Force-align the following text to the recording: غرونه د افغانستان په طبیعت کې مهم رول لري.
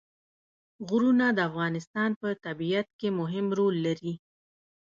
غرونه 0.87 1.25
د 1.33 1.39
افغانستان 1.49 2.09
په 2.21 2.27
طبیعت 2.45 2.87
کې 2.99 3.09
مهم 3.19 3.47
رول 3.59 3.75
لري. 3.87 4.13